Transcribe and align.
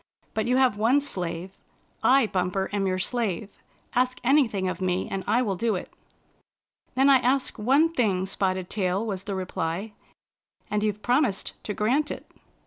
But 0.33 0.47
you 0.47 0.57
have 0.57 0.79
one 0.79 0.99
slave. 0.99 1.51
I, 2.01 2.25
Bumper, 2.25 2.71
am 2.73 2.87
your 2.87 2.97
slave. 2.97 3.49
Ask 3.93 4.19
anything 4.23 4.67
of 4.67 4.81
me, 4.81 5.07
and 5.07 5.23
I 5.27 5.43
will 5.43 5.55
do 5.55 5.75
it."" 5.75 5.93
Then 6.95 7.07
I 7.07 7.17
ask 7.19 7.59
one 7.59 7.87
thing. 7.87 8.25
Spotted 8.25 8.67
Tail," 8.67 9.05
was 9.05 9.25
the 9.25 9.35
reply," 9.35 9.93
and 10.71 10.83
you've 10.83 11.03
promised 11.03 11.53
to 11.65 11.75
grant 11.75 12.09
it." 12.09 12.25